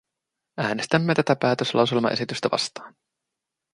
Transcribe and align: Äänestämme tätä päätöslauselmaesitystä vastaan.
Äänestämme 0.57 1.15
tätä 1.15 1.35
päätöslauselmaesitystä 1.35 2.49
vastaan. 2.51 2.95